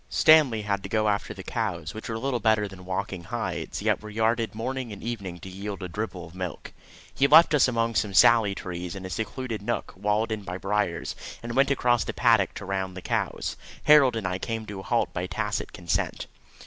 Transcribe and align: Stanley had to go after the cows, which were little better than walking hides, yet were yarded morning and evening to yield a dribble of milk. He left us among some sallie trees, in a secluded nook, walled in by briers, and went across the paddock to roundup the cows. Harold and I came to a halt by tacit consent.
Stanley 0.09 0.63
had 0.63 0.81
to 0.81 0.89
go 0.89 1.07
after 1.09 1.31
the 1.31 1.43
cows, 1.43 1.93
which 1.93 2.09
were 2.09 2.17
little 2.17 2.39
better 2.39 2.67
than 2.67 2.85
walking 2.85 3.25
hides, 3.25 3.83
yet 3.83 4.01
were 4.01 4.09
yarded 4.09 4.55
morning 4.55 4.91
and 4.91 5.03
evening 5.03 5.37
to 5.41 5.47
yield 5.47 5.83
a 5.83 5.87
dribble 5.87 6.25
of 6.25 6.33
milk. 6.33 6.73
He 7.13 7.27
left 7.27 7.53
us 7.53 7.67
among 7.67 7.93
some 7.93 8.15
sallie 8.15 8.55
trees, 8.55 8.95
in 8.95 9.05
a 9.05 9.11
secluded 9.11 9.61
nook, 9.61 9.93
walled 9.95 10.31
in 10.31 10.41
by 10.41 10.57
briers, 10.57 11.15
and 11.43 11.55
went 11.55 11.69
across 11.69 12.03
the 12.03 12.13
paddock 12.13 12.55
to 12.55 12.65
roundup 12.65 12.95
the 12.95 13.03
cows. 13.07 13.55
Harold 13.83 14.15
and 14.15 14.27
I 14.27 14.39
came 14.39 14.65
to 14.65 14.79
a 14.79 14.81
halt 14.81 15.13
by 15.13 15.27
tacit 15.27 15.71
consent. 15.71 16.25